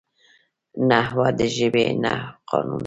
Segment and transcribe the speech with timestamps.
[0.89, 1.83] نحوه د ژبي
[2.49, 2.79] قانون دئ.